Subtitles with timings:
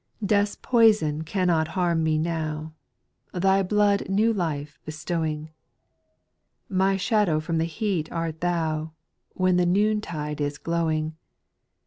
[0.25, 2.73] Death's poison cannot harm me now,
[3.33, 5.51] Thy blood new life bestowing;
[6.67, 8.93] My shadow from the heat art Thou,
[9.35, 11.17] When the noon tide is glowing.